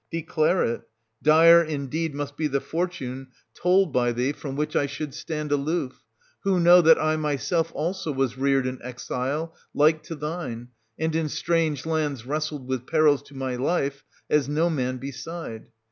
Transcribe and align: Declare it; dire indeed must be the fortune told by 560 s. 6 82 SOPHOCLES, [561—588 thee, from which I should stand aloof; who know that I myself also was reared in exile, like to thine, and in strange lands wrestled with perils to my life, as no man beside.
Declare 0.11 0.63
it; 0.63 0.81
dire 1.21 1.61
indeed 1.61 2.15
must 2.15 2.35
be 2.35 2.47
the 2.47 2.59
fortune 2.59 3.27
told 3.53 3.93
by 3.93 4.11
560 4.11 4.23
s. 4.23 4.33
6 4.33 4.33
82 4.33 4.33
SOPHOCLES, 4.33 4.33
[561—588 4.33 4.33
thee, 4.33 4.39
from 4.41 4.55
which 4.55 4.75
I 4.75 4.85
should 4.87 5.13
stand 5.13 5.51
aloof; 5.51 6.03
who 6.43 6.59
know 6.59 6.81
that 6.81 6.99
I 6.99 7.15
myself 7.17 7.71
also 7.75 8.11
was 8.11 8.35
reared 8.39 8.65
in 8.65 8.81
exile, 8.81 9.55
like 9.75 10.01
to 10.01 10.15
thine, 10.15 10.69
and 10.97 11.15
in 11.15 11.29
strange 11.29 11.85
lands 11.85 12.25
wrestled 12.25 12.67
with 12.67 12.87
perils 12.87 13.21
to 13.21 13.35
my 13.35 13.55
life, 13.55 14.03
as 14.27 14.49
no 14.49 14.71
man 14.71 14.97
beside. 14.97 15.67